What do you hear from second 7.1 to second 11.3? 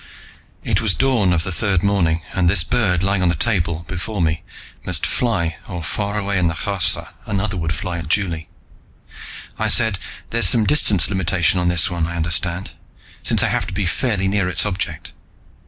another would fly at Juli. I said, "There's some distance